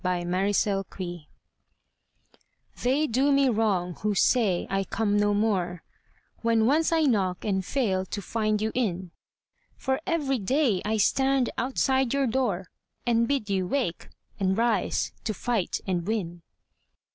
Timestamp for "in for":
8.73-10.01